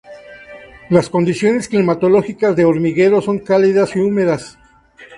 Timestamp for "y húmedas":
3.95-4.57